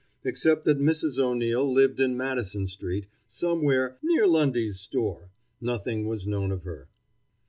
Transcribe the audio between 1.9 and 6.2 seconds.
in Madison street, somewhere "near Lundy's store," nothing